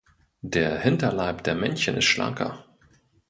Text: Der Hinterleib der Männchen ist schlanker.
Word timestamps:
Der 0.41 0.79
Hinterleib 0.79 1.43
der 1.43 1.53
Männchen 1.53 1.95
ist 1.95 2.05
schlanker. 2.05 2.65